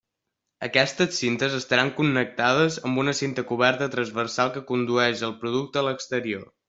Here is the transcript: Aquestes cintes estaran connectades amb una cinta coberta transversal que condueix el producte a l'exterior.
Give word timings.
Aquestes 0.67 1.17
cintes 1.23 1.57
estaran 1.57 1.91
connectades 1.99 2.77
amb 2.89 3.03
una 3.03 3.15
cinta 3.19 3.43
coberta 3.51 3.91
transversal 3.97 4.53
que 4.57 4.65
condueix 4.73 5.23
el 5.29 5.37
producte 5.45 5.83
a 5.85 5.89
l'exterior. 5.91 6.43